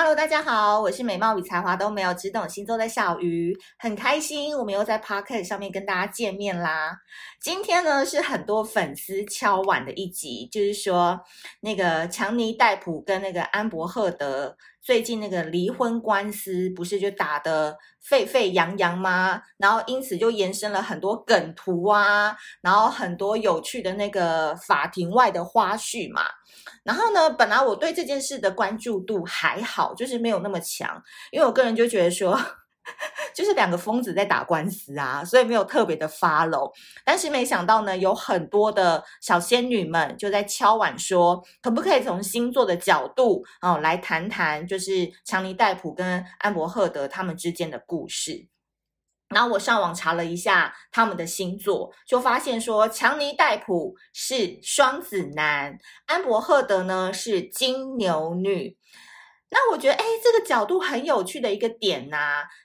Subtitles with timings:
[0.00, 6.96] Hello，大家好，我是美貌与才华都没有，只懂星座的小鱼，很开心我们又在 Podcast 上面跟大家见面啦。
[7.40, 11.18] 今天呢是很多粉丝敲碗的一集，就是说
[11.62, 14.56] 那个强尼戴普跟那个安柏赫德
[14.88, 19.42] 最近那个离婚官司不是就打得沸沸扬扬吗？
[19.58, 26.22] 然后因此就延伸了很多梗图啊，然后很多有趣的那个法庭外的花絮嘛。
[26.84, 32.34] 然后呢，本来我对这件事的关注度还好，就是没有那么强，因为我个人就觉得说，
[33.38, 36.68] 就是两个疯子在打官司啊，所以没有特别的发楼。
[37.04, 48.48] 但是没想到呢，有很多的小仙女们就在敲碗说，可不可以从星座的角度哦来谈谈，就是强尼戴普跟安柏赫德他们之间的故事。
[49.28, 58.76] 然后我上网查了一下他们的星座，就发现说强尼戴普是双子男，安柏赫德呢是金牛女。
[59.50, 62.16] 那我觉得，哎，这个角度很有趣的一个点呢、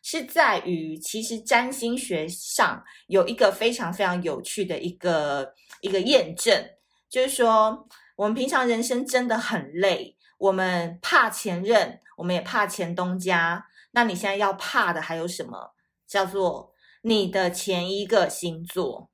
[0.02, 6.70] 是在于其实占星学上有一个非常非常有趣的一个一个验证，
[7.10, 13.66] 就是说我们平常人生真的很累，我们怕前任，我们也怕前东家。
[13.92, 15.74] 那你现在要怕的还有什么？
[16.06, 19.10] 叫做你的前一个星座，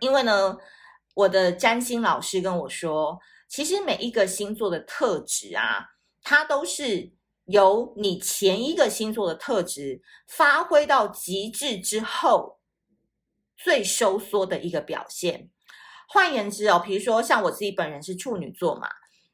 [0.00, 0.56] 因为呢，
[1.14, 3.18] 我的占星老师跟我说，
[3.48, 5.84] 其实每一个星座的特质啊，
[6.24, 7.12] 它都是
[7.44, 12.58] 由你前一个星座的特质发挥到极致之后
[13.56, 15.50] 最收缩的一个表现。
[16.08, 18.88] 换言之哦，比如说像我自己本人是处女座嘛，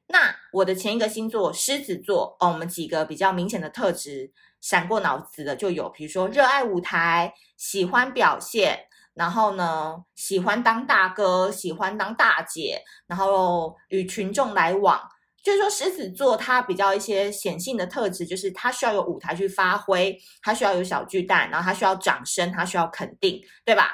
[0.09, 4.33] 那我的前一个星座狮子座哦，我们几个比较明显的特质。
[4.61, 8.79] 闪过脑子的就有，比如说热爱舞台，喜欢表现，
[9.15, 15.01] 然后呢，喜欢当大哥，喜欢当大姐，然后与群众来往。
[15.43, 23.91] 就是说，狮子座它比较一些显性的特质，就是它需要有舞台去发挥，它需要有小巨蛋，然后它需要掌声，它需要肯定，对吧？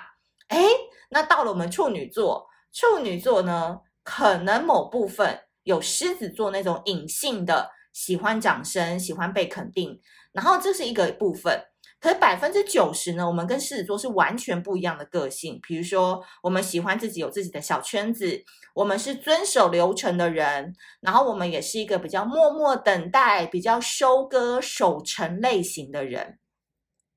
[0.49, 0.67] 诶，
[1.11, 10.01] 那到了我们处女座，处女座呢，可能某部分有狮子座那种隐性的喜欢掌声，喜欢被肯定。
[10.33, 11.61] 然后这是一个部分，
[11.99, 15.59] 可是百分之九十呢，我们跟狮子座是完全不一样的个性。
[15.63, 26.39] 比如说，我们喜欢自己有自己的小圈子，我们是遵守流程的人，然后我们也是一个比较默默等待、比较收割守成类型的人。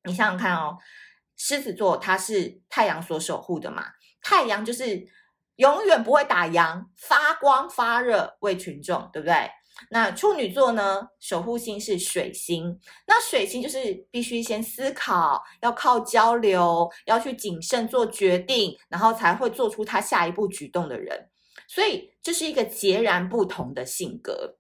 [0.06, 0.78] 你想想看哦，
[1.35, 3.84] 狮子座它是太阳所守护的嘛，
[4.22, 5.06] 太阳就是
[5.57, 9.51] 永远不会打烊，发光发热为群众，对不对？
[9.90, 21.29] 那处女座呢，守护星是水星，那水星就是必须先思考，要靠交流，要去谨慎做决定，然后才会做出他下一步举动的人，
[21.68, 24.57] 所以这是一个截然不同的性格。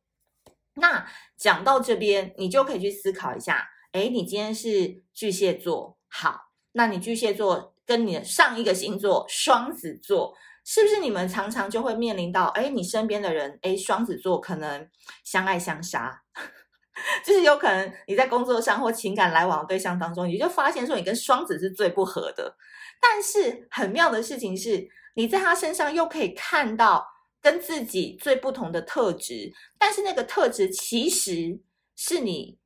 [0.75, 1.05] 那
[1.37, 6.39] 讲到这边，你就可以去思考一下，诶，你今天是巨蟹座，好，
[6.71, 10.33] 那你巨蟹座跟你的上一个星座双子座。
[10.71, 14.87] 是不是你们常常就会面临到，哎，你身边的人，哎，双子座可能
[15.23, 16.21] 相爱相杀，
[17.25, 22.55] 就是有可能你在工作上或情感来往的对象当中，你就发现说你跟双子是最不合的。
[23.01, 27.03] 但是很妙的事情是，你在他身上又可以看到
[27.41, 31.59] 跟自己最不同的特质，但是那个特质其实
[31.95, 32.59] 是你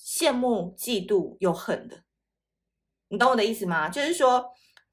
[0.00, 2.02] 羡慕、嫉妒又恨的。
[3.08, 3.90] 你懂我的意思吗？
[3.90, 4.42] 就是说。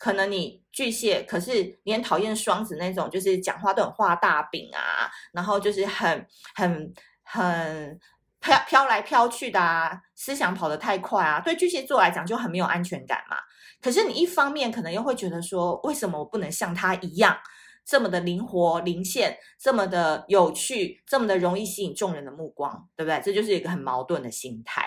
[0.03, 6.93] 可能你巨蟹，可是你很讨厌双子那种，就是讲话都很画大饼啊，然后就是很很
[7.23, 7.97] 很
[8.41, 13.37] 飘飘来飘去的啊，思想跑得太快啊，对巨蟹座来讲就很没有安全感嘛。
[13.81, 17.37] 可是你一方面可能又会觉得说，为什么我不能像他一样
[17.85, 23.21] 这么的灵活灵现，这么的有趣，这么的容易吸引众人的目光，对不对？
[23.23, 24.85] 这就是一个很矛盾的心态。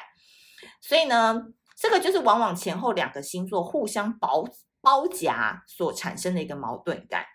[0.82, 1.40] 所以呢，
[1.74, 4.44] 这个就是往往前后两个星座互相保。
[4.86, 7.26] 包夹所产生的一个矛盾感，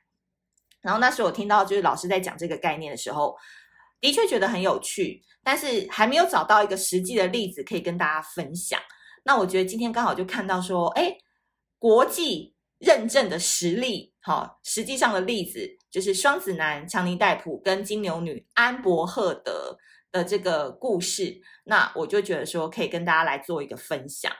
[0.79, 3.35] 然后那时候我听到就是老师在讲这个概念的时候，
[4.00, 8.80] 的确觉得很有趣，但是还没有找到一个实际的例子可以跟大家分享。
[9.25, 11.18] 那我觉得今天刚好就看到说，哎，
[11.77, 19.77] 国际认证的实例，好，实际上的例子就是双子男强尼戴普跟金牛女安柏赫德
[20.09, 24.31] 的这个故事，那我就觉得说可以跟大家来做一个分享。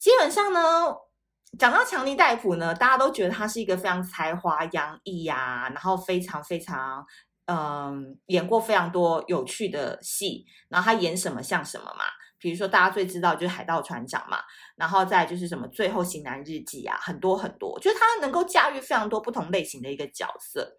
[0.00, 1.06] 基本上呢。
[1.56, 7.06] 讲到强尼戴普呢，大家都觉得他是一个非常才华洋溢呀，然后非常非常
[7.46, 12.04] 嗯，演过非常多有趣的戏，然后他演什么像什么嘛。
[12.40, 14.38] 比如说大家最知道就是海盗船长嘛，
[14.76, 20.78] 然后再就是什么最后型男日记啊，很多很多，就是他能够驾驭非常多不同类型的一个角色。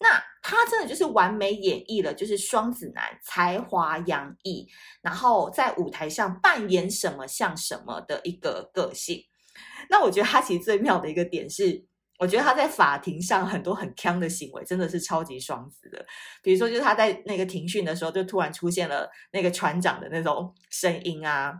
[0.00, 4.66] 那他真的就是完美演绎了，就是双子男才华洋溢，
[5.00, 9.22] 然后在舞台上扮演什么像什么的一个个性。
[9.90, 11.84] 那我觉得他其实最妙的一个点是，
[12.18, 16.04] 我觉得他在法庭上很多很锵的行为真的是超级双子的。
[16.42, 21.52] 比如说，就是他在那个庭讯的时候，就突然出现了那个船长的那种声音啊，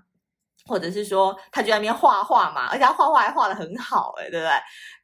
[0.64, 4.52] 或者是说他就在那边画画嘛，而且他画画还画得很好，欸，诶对不对？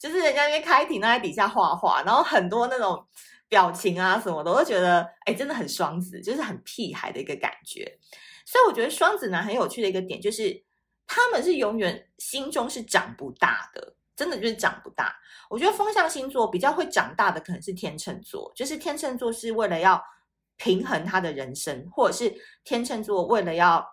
[0.01, 3.07] 就是人家那边开庭，他在底下画画，然后很多那种
[3.49, 7.99] 表情啊什么的，我都觉得哎，真的很双子，就是很屁孩的一个感觉。
[8.47, 10.65] 所以我觉得双子男很有趣的一个点就是。
[11.07, 15.15] 他们是永远心中是长不大的，真的就是长不大。
[15.51, 20.03] 我觉得风象星座比较会长大的可能是天秤座，就是天秤座是为了要
[20.57, 22.35] 平衡他的人生，或者是
[22.65, 23.87] 天秤座为了要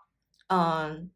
[0.47, 1.11] 嗯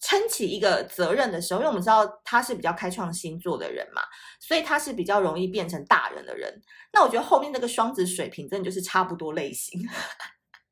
[0.00, 4.02] 撑起一个责任的时候，因为我们知道他是比较开创星座的人嘛，
[4.38, 6.60] 所以他是比较容易变成大人的人。
[6.92, 9.80] 那我觉得后面那个双子水瓶真的就是差不多类型，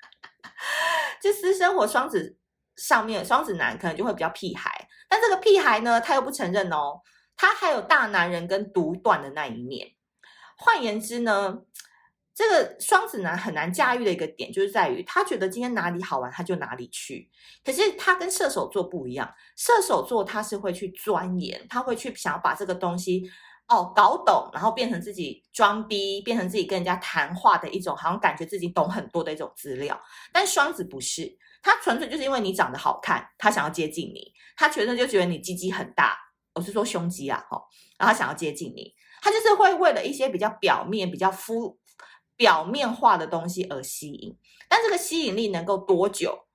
[1.22, 2.36] 就私生活双子。
[2.81, 6.99] 上面双子男可能就会比较屁孩，但这个屁孩呢，他又不承认哦，
[7.37, 9.87] 他还有大男人跟独断的那一面。
[10.56, 11.59] 换言之呢，
[12.35, 17.31] 这个双子男很难驾驭的一个点，就是在于他觉得今天哪里好玩，他就哪里去。
[17.62, 23.31] 可是他跟射手座不一样，射手座他是会去钻研，他会去想要把这个东西
[23.69, 30.00] 哦搞懂，然后变成自己装逼，变成自己跟人家谈话的一种，好像感觉自己懂很多的一种资料。
[30.32, 31.37] 但双子不是。
[31.62, 34.32] 他纯粹就是因为你长得好看，他想要接近你。
[34.56, 36.18] 他纯粹就觉得你鸡鸡很大，
[36.54, 37.62] 我是说胸肌啊，哈，
[37.98, 38.94] 然后他想要接近你。
[39.22, 41.78] 他就是会为了一些比较表面、比较肤
[42.36, 44.36] 表面化的东西而吸引。
[44.68, 46.46] 但这个吸引力能够多久，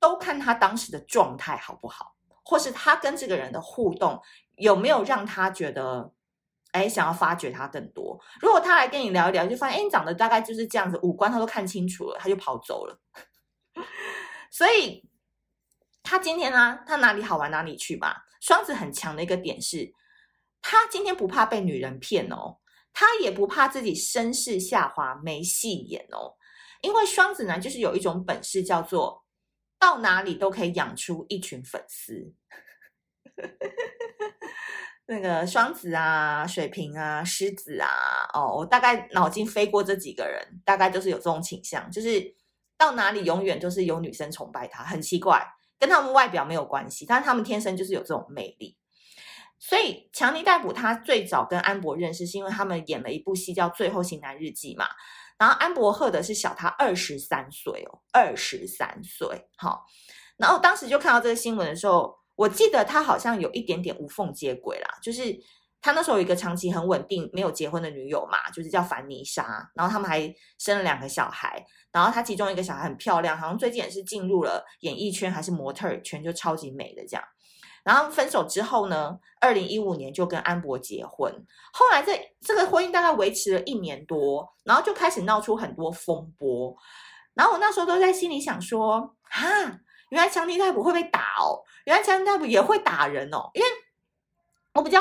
[0.00, 4.20] 都看他当时的状态好不好，或是他跟这个人的互动
[4.56, 6.12] 有没有让他觉得，
[6.72, 8.18] 哎，想要发掘他更多。
[8.40, 13.00] 如果他来跟你聊一聊，就发现，哎，你长得大概就是这样子，五官他都看清楚了，他就跑走了。
[14.50, 15.08] 所以，
[16.02, 18.26] 他今天呢、啊，他哪里好玩哪里去吧。
[18.40, 19.94] 双子很强的一个点是，
[20.60, 22.58] 他今天不怕被女人骗哦，
[22.92, 26.34] 他也不怕自己身世下滑没戏演哦。
[26.80, 29.24] 因为双子男就是有一种本事，叫做
[29.78, 32.34] 到哪里都可以养出一群粉丝。
[35.06, 37.88] 那个双子啊、水瓶啊、狮子啊，
[38.34, 42.34] 哦，我大概脑筋飞过这几个人，大概就是有这种倾向，就是。
[42.80, 45.46] 到哪里永远都是有女生崇拜他，很奇怪，
[45.78, 48.78] 跟他们外表没有关系，但是他们天生就是有这种魅力。
[49.58, 54.86] 所以强尼戴普他最早跟安博认识，是因为他们演了一部戏叫《最后型男日记》嘛。
[55.36, 59.46] 然后安博赫德是小他二十三岁哦，二十三岁。
[59.58, 59.84] 好，
[60.38, 65.38] 然后当时就看到这个新闻的时候，我记得他好像有一点点无缝接轨啦，就是。
[65.82, 77.24] 他那时候有一个长期很稳定、没有结婚的女友嘛，就是叫凡妮莎，然后他们还生了两个小孩，然后他其中一个小孩很漂亮，好像最近也是进入了演艺圈还是模特儿圈，就超级美的这样。
[77.82, 81.32] 然后分手之后呢，二零一五年就跟安博结婚，
[81.72, 86.76] 后来这这个婚姻大概维持了一年多，然后就开始闹出很多风波。
[87.32, 89.48] 然后我那时候都在心里想说，哈，
[90.10, 93.66] 原来强尼戴普会被打哦，原来强尼戴普也会打人哦，因为。
[94.74, 95.00] 我比较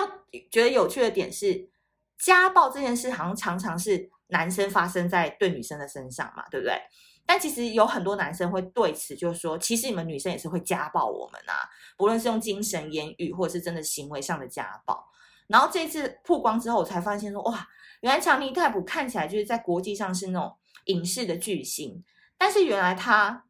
[0.51, 1.69] 觉得有趣的点是，
[2.17, 6.79] 家暴这件事好像常常是男生发生在对女生的身上嘛，对不对？
[7.25, 15.07] 但其实有很多男生会对此就是说，其实你们女生也是会家暴我们啊，不论是用精神言语，或者是真的行为上的家暴。
[15.45, 17.67] 然后这次曝光之后，我才发现说，哇，
[18.01, 22.03] 原来强尼戴普看起来就是在国际上是那种影视的巨星，
[22.37, 23.45] 但是原来他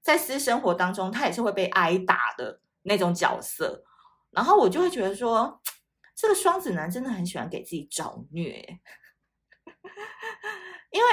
[0.00, 3.84] 在私生活当中，他也是会被挨打的那种角色。
[4.30, 5.60] 然后我就会觉得说，
[6.14, 8.78] 这个双子男真的很喜欢给自己找虐，
[10.92, 11.08] 因为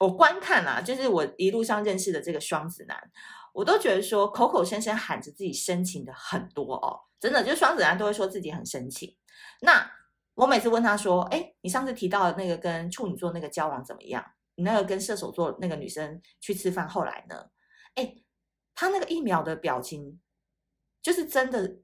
[0.00, 3.10] 我观看啊，就是我一路上认识的这个双子男，
[3.52, 9.16] 我都觉得说口口声声喊着自己深情的很多哦，真的，就是双子男都会说自己很深情。
[9.60, 9.90] 那
[10.34, 14.24] 我每次问他说，哎，你上次提到那个跟处女座那个交往怎么样？
[14.54, 17.50] 你那个跟射手座那个女生去吃饭后来呢？
[17.94, 18.16] 哎，
[18.74, 20.20] 他那个一秒的表情，
[21.02, 21.78] 就是真的。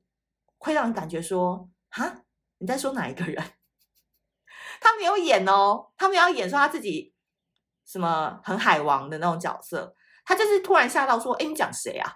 [0.63, 2.23] 会让人感觉说，哈，
[2.59, 3.45] 你在说哪一个人？
[4.81, 7.13] 他没有演哦，他没有演说他自己
[7.85, 12.15] 什么很海王的那种角色，他就是突然吓到说，哎，你讲谁啊？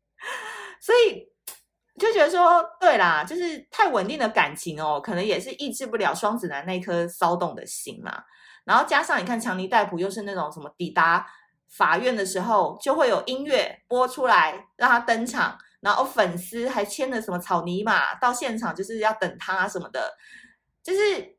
[0.80, 1.30] 所以
[1.98, 8.24] 就觉得说，对啦，就是太稳定的感情哦，可能也是抑制不了双子男那颗骚动的心嘛。
[8.64, 11.26] 然后加上你看，强尼戴普又是那种什么抵达
[11.68, 15.58] 法院的时候，就会有音乐播出来让他登场。
[15.80, 20.16] 然后粉丝还牵了什么草泥马到现场，就是要等他什么的，
[20.82, 21.36] 就是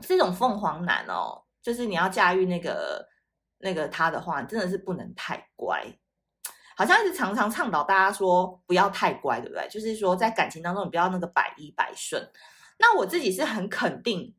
[0.00, 3.06] 这种凤凰男哦，就是你要驾驭那个
[3.58, 5.84] 那个他的话，真的是不能太乖。
[6.76, 9.68] 好像是常常倡导大家说不要太乖，对不对？
[9.68, 12.26] 就是说在感情当中你不要那个百依百顺。
[12.78, 14.34] 那我自己是很肯定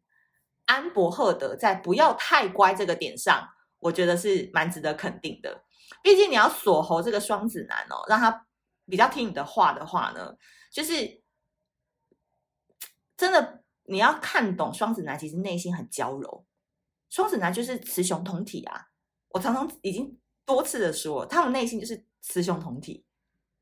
[0.66, 5.64] 安博赫德在不要太乖这个点上，我觉得是蛮值得肯定的。
[6.02, 8.48] 毕竟你要锁喉这个双子男哦，让他
[8.86, 10.36] 比较听你的话的话呢，
[10.72, 11.22] 就是
[13.16, 16.46] 真的你要看懂双子男其实内心很娇柔。
[17.10, 18.88] 双子男就是雌雄同体啊，
[19.30, 22.06] 我常常已经多次的说，他们内心就是。
[22.24, 23.04] 雌雄同体，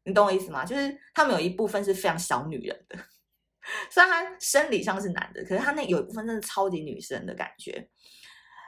[0.04, 0.66] 你懂我意思吗？
[0.66, 3.00] 就是他们有一部分是非常小女人的，
[3.90, 7.90] 虽然他生理上是男的，可是他那有一部分真的超级女生的感觉，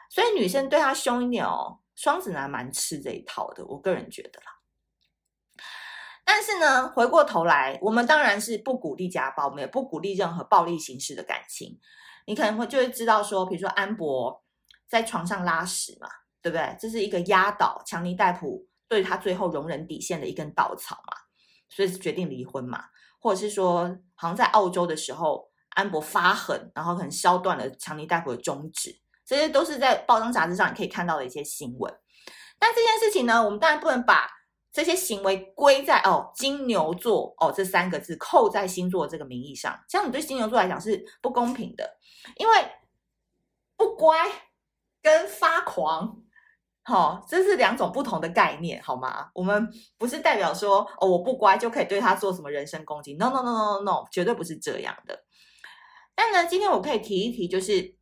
[0.09, 4.60] 所以女生对他凶一点哦，双子男蛮吃这一套的，我个人觉得啦。
[6.33, 11.77] 但是呢，回过头来，我们当然是不鼓励家暴，我们也不鼓励任何暴力形式的感情。
[12.25, 14.41] 你可能会就会知道说，比如说安博
[14.87, 16.07] 在床上拉屎嘛，
[16.41, 16.73] 对不对？
[16.79, 18.65] 这是一个压倒强尼戴普。
[18.87, 21.17] 对他最后容忍底线的一根稻草嘛，
[21.69, 22.85] 所以是决定离婚嘛，
[23.19, 23.83] 或者是说，
[24.15, 31.93] 好像在澳洲的时候，安博发狠，然后可能削断了强尼戴普的中指，这些都是在报章杂志上你可以看到的一些新闻。
[32.57, 34.29] 但这件事情呢，我们当然不能把
[34.71, 41.97] 这些行为归在哦金牛座哦这三个字扣在星座这个名义上，这样你对金牛座来讲是不公平的，
[42.37, 42.53] 因为
[43.75, 44.15] 不乖
[45.01, 46.21] 跟发狂。
[46.83, 49.29] 好，这是两种不同的概念，好吗？
[49.35, 53.13] 我们不是代表说哦，我不乖就可以对他做什么人身攻击。
[53.17, 55.23] No no no no no，绝对不是这样的。
[56.15, 57.95] 但呢，今天我可以提一提，就是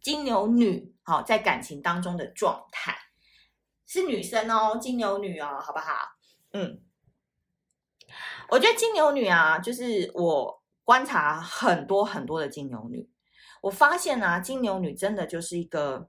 [0.00, 2.96] 金牛女好在感情当中的状态，
[3.90, 6.12] 是女生哦，金牛女哦，好不好？
[6.52, 6.80] 嗯，
[8.50, 13.10] 我觉得金牛女啊，就是我观察很多很多的金牛女，
[13.62, 16.08] 我发现啊，金牛女真的就是一个。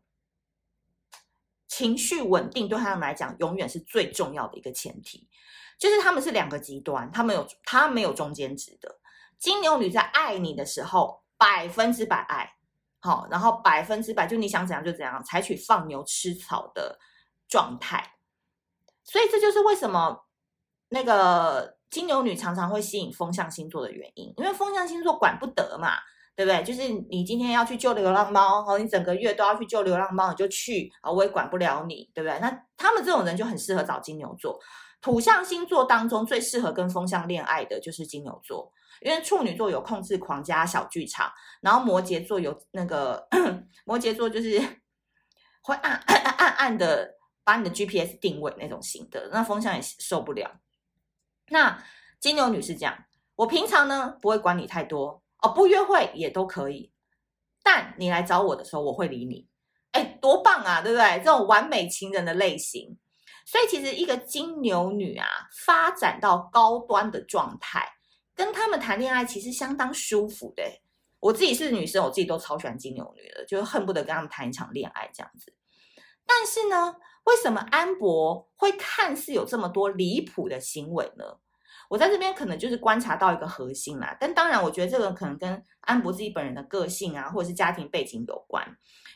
[1.67, 5.29] 情绪稳定对他们来讲永远是最重要的一个前提，
[5.79, 8.99] 就是他们是两个极端，他们有他没有中间值的。
[9.39, 12.57] 金牛女在爱你的时候百分之百爱，
[12.99, 16.99] 好，然后百分之百就你想怎样就怎样，采取放牛吃草的
[17.51, 18.15] 状态。
[19.03, 20.25] 所以这就是为什么
[20.89, 25.91] 那个金牛女常常会吸引风象星座的原因，因为风象星座管不得嘛。
[26.33, 26.63] 对不对？
[26.63, 32.39] 就是你今天要去救流浪猫，哦，你整个月都要去救流浪猫，你就去啊，我也管不了你，对不对？
[32.39, 34.57] 那他们这种人就很适合找金牛座。
[35.01, 41.29] 土象星座当中最适合跟风象恋爱的就是金牛座，因为处女座有控制狂加小剧场，
[41.61, 43.27] 然后摩羯座有那个
[43.85, 44.57] 摩羯座就是
[45.61, 45.93] 会暗
[46.39, 50.59] 暗暗的把你的 GPS 定位那种型的，那风向也受不了。
[51.49, 51.83] 那
[52.19, 53.05] 金牛女是这样，
[53.35, 55.21] 我平常呢不会管你太多。
[55.41, 56.91] 哦，不约会也都可以，
[57.63, 59.47] 但你来找我的时候，我会理你。
[59.91, 61.17] 哎，多棒啊，对不对？
[61.17, 62.97] 这种完美情人的类型。
[63.43, 65.27] 所以其实一个金牛女啊，
[65.65, 67.85] 发展到高端的状态，
[68.35, 70.63] 跟他们谈恋爱其实相当舒服的。
[71.19, 75.51] 我自己是女生，我自己都超喜欢金牛女的，就恨不得跟他们谈一场恋爱这样子。
[76.25, 81.25] 但是呢，为什么安博会看似有这么多离谱的行为呢？
[81.89, 88.65] 我在这边可能就是观察到一个核心啦，但当然，我觉得这个可能跟安博自己本人的个性啊，或者是家庭背景有关。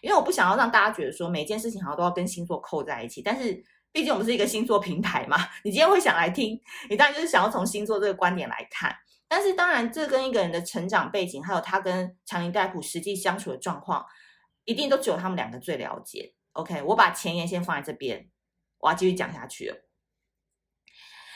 [0.02, 3.22] 因为我不想要让大家觉得说每件事情好像都要跟星座扣在一起。
[3.22, 6.60] 但是，毕竟我们是一个星座平台嘛， 你今天会想来听，
[6.90, 8.94] 你当然就是想要从星座这个观点来看。
[9.28, 14.06] 但是，当然，这跟一个人的成长背景，还有他跟强尼戴普实际相处的状况，
[14.66, 16.35] 一定都只有他们两个最了解。
[16.56, 18.30] OK，我把前言先放在这边，
[18.80, 19.84] 我要继续讲下去。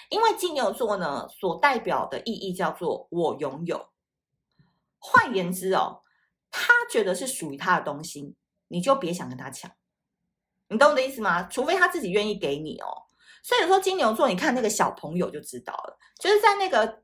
[0.09, 3.89] 因为金牛座呢，所代表的意义叫做“我拥有”。
[4.97, 6.01] 换言之哦，
[6.49, 8.35] 他觉得是属于他的东西，
[8.69, 9.69] 你就别想跟他抢。
[10.69, 11.43] 你懂我的意思吗？
[11.43, 12.87] 除非他自己愿意给你哦。
[13.43, 17.03] 所以说，金牛座，你看那个小朋友就知道了，就是在那个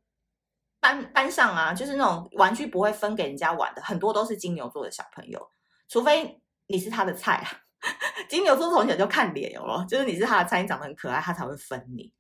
[0.80, 5.52] 班班上啊，就是那种玩具不会分给人家玩的，很多都是金牛座的小朋友。
[5.90, 7.65] 除非你是他的菜啊，
[8.30, 12.12] 金牛座从小就看脸哦，就是你是他的菜，你长得很可爱，他才会分你。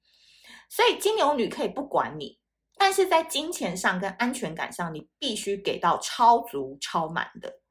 [0.69, 2.39] 所以金牛女可以不管你，
[2.77, 7.61] 但是在金钱上跟安全感上，你必须给到超足超满的，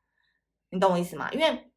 [0.71, 1.31] 你懂我意思吗？
[1.33, 1.73] 因为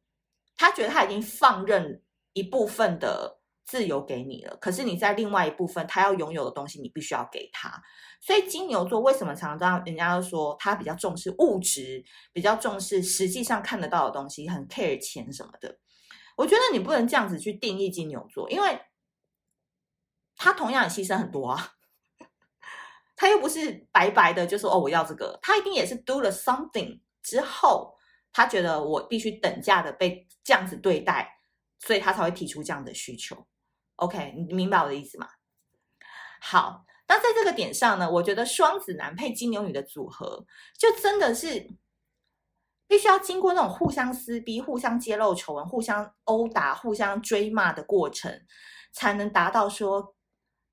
[0.56, 7.82] 他觉得他已经放任一部分的自由给你了，可是你在另外一部分他要拥有的东西，你必须要给他。
[8.20, 15.78] 所以金牛座为什么常常人家都说他比较重视物质，比较重视实际上看得到的东西，很 care 钱什么的？
[16.38, 18.80] 我觉得你不能这样子去定义金牛座，因为。
[20.40, 21.72] 他同样也牺牲很多啊，
[23.16, 27.92] 他又不是白白的就说哦，我要这个，他一定也是 do 了 something 之后
[28.32, 31.40] 他觉得我必须等价的被这样子对待，
[31.80, 33.48] 所以他才会提出这样的需求。
[33.96, 35.28] OK，你明白我的意思吗？
[36.40, 40.46] 好，那在这个点上呢，我觉得双子男配金牛女的组合，
[40.78, 41.68] 就真的是
[42.88, 48.40] 必须要经过那种互相撕逼、互相揭露丑闻、互相殴打、互相追骂的过程，
[48.92, 50.16] 才能达到说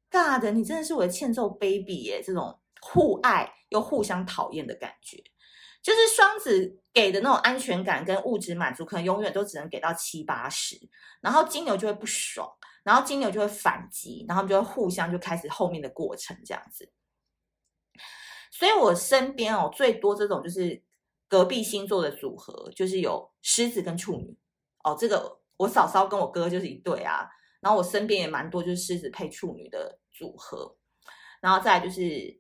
[0.10, 5.22] ，God，你真的是我的欠揍 baby 耶，这种互爱又互相讨厌的感觉。
[5.84, 10.76] 就是双子给的那种安全感跟物质满足，可能永远都只能给到七八十，
[11.22, 12.50] 然后金牛就会不爽，
[12.84, 16.92] 然后金牛就会反击，然后就会互相就开始后面的过程这样子。
[18.50, 20.82] 所以我身边哦最多这种就是
[21.36, 24.39] 隔壁星座的组合，就是有狮子跟处女
[24.86, 27.27] 哦，这个我嫂嫂跟我哥就是一对啊，
[27.60, 30.77] 然后我身边也蛮多就是狮子配处女的组合，
[31.42, 32.39] 然后再来就是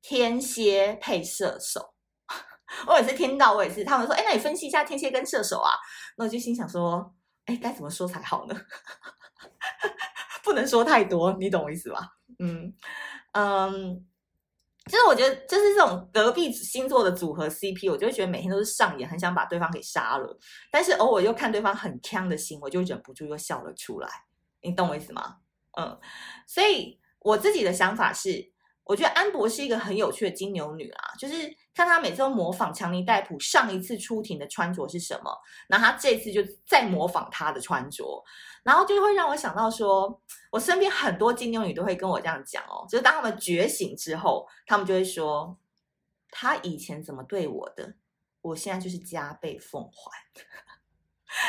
[0.00, 1.92] 天蝎配射手。
[2.86, 5.72] 我也是听到，我也是，他们说，哎，那你分析一下天蝎跟射手啊？
[6.16, 7.12] 那我就心想说，
[7.46, 8.54] 哎，该怎么说才好呢？
[10.44, 12.12] 不能说太多，你懂我意思吧？
[12.38, 12.72] 嗯
[13.32, 14.06] 嗯，
[14.86, 20.38] 就是我觉得，就是这种隔壁星座的组合 CP，我就会觉得每天都是上演，很想把对方给杀了。
[20.70, 24.08] 但是偶尔又看对方很呛的心，我就忍不住又笑了出来。
[24.62, 25.38] 你懂我意思吗？
[25.78, 25.98] 嗯，
[26.46, 28.52] 所以我自己的想法是。
[28.90, 31.34] 我觉得安博是一个很有趣的金牛女啊，就是
[31.72, 35.30] 看她每次都模仿强尼戴普上一次出庭的穿着是什么，
[35.68, 38.04] 然后她这次就再模仿她的穿着，
[38.64, 40.20] 然后就会让我想到说，
[40.50, 45.56] 我身边很多金牛女都会跟我这样讲哦，就是当他们觉醒之后，他们就会说，
[46.28, 47.94] 他以前怎么对我的，
[48.42, 50.10] 我现在就是加倍奉还。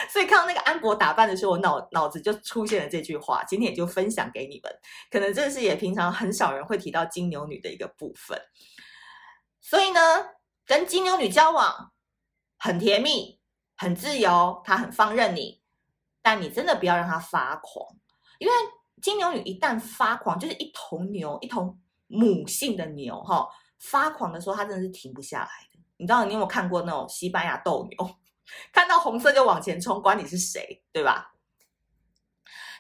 [0.09, 4.71] 所以看到那个安博打扮的时候，我脑脑子就出现了这句话，今天也就分享给你们。
[5.09, 8.39] 可能这是也平常很少人会提到金牛女的一个部分。
[9.59, 10.00] 所以呢，
[10.65, 11.91] 跟金牛女交往
[12.57, 13.39] 很甜蜜、
[13.77, 15.61] 很自由，她很放任你，
[16.21, 17.85] 但你真的不要让她发狂，
[18.39, 18.53] 因为
[19.01, 21.75] 金牛女一旦发狂，就是一头牛，一头
[22.08, 23.47] 母性的牛哈，
[23.79, 25.79] 发狂的时候，她真的是停不下来的。
[25.97, 28.15] 你知道你有没有看过那种西班牙斗牛？
[28.71, 31.33] 看到红色就往前冲，管你是谁，对吧？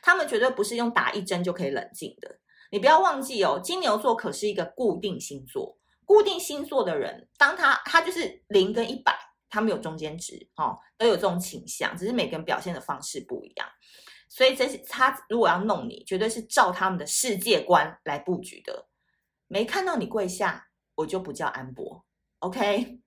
[0.01, 2.39] 他们绝对不是用打一针就可以冷静的。
[2.71, 5.77] 你不要忘记哦，金牛座可是一个固定星座。
[6.05, 9.17] 固定星座的人，当他他就是零跟一百，
[9.49, 13.67] 他们有中间值哦，都有这种倾向，只是每个人表现的方式不一样。
[14.27, 18.87] 所以这是他如果要弄你，绝对是照他们的世界观来布局的。
[19.47, 22.05] 没看到你跪下，我就不叫安博
[22.39, 22.99] ，OK？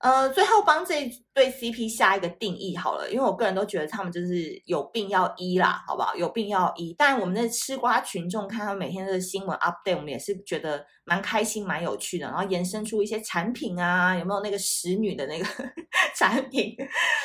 [0.00, 6.14] 呃，最后帮这对 CP 下一个定义好了，因为我个人都觉得他们就是有病要医啦，好不好？
[6.14, 6.94] 有病要医。
[6.96, 12.28] 但我们的吃瓜群众看他们每天的新闻 update，我们也是觉得蛮开心、蛮有趣的。
[12.28, 15.44] 然后延伸出一些产品啊，有没有那个使女的那个
[16.16, 16.76] 产品？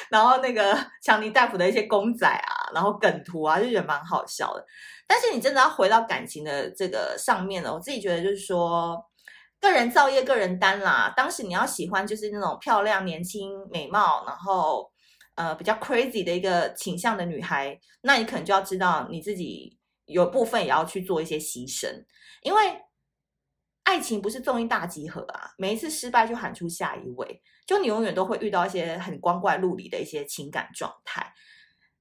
[0.09, 4.65] 然后那个强尼戴普的一些公仔啊，然后梗图啊，就觉得蛮好笑的。
[5.05, 8.99] 但是你真的要回到感情的这个上面了，我自己觉得就是说。
[9.63, 11.13] 个人造业，个人担啦。
[11.15, 14.91] 当时你要喜欢就是那种漂亮、年轻、美貌，然后
[15.35, 21.87] 呃比较 crazy 的一个倾向的女孩，那你可能就要知道你自己有部分也要去做一些牺牲，
[22.41, 22.77] 因为
[23.85, 31.33] 爱情不是综艺大集合啊，每一次失败就喊出下一位，就你永远都会遇到一些很光怪陆离的一些情感状态。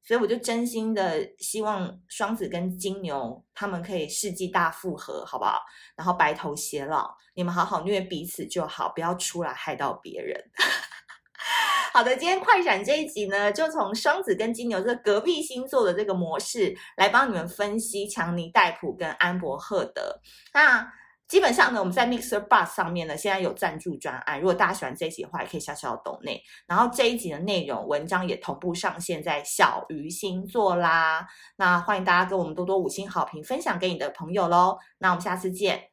[0.05, 5.61] 所以我就真心的希望双子跟金牛他们可以世纪大复合，好不好？
[5.97, 10.43] 然后白头偕老，你们好好虐彼此就好，不要出来害到别人。
[11.93, 20.21] 好的，今天快闪这一集呢，就从双子跟金牛这隔壁星座的这个模式来帮你们分析强尼戴普跟安柏赫德。
[20.55, 20.91] 那
[21.33, 24.39] 基本上呢，我们在 Mixer Bus 上面呢，现在有赞助专案。
[24.39, 26.39] 如果大家喜欢这一集的话，也可以小小的抖内。
[26.67, 31.27] 然后这一集的内容文章也同步上线在小鱼星座啦。
[31.57, 34.77] 那欢迎大家给我们多多五星好评，分享给你的朋友喽。
[34.99, 35.85] 那我们下次见，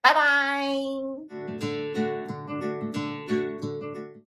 [0.00, 1.83] 拜拜。